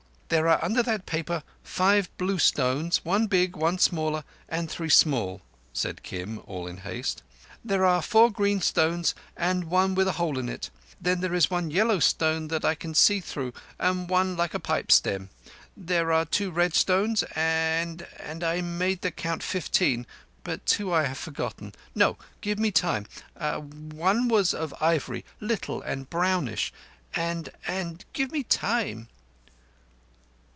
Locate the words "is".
11.33-11.51